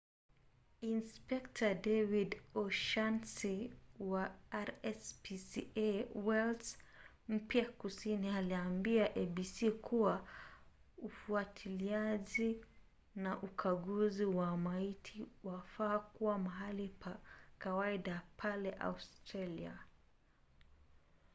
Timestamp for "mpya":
7.33-7.65